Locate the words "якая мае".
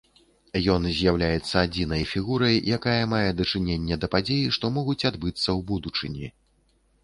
2.79-3.29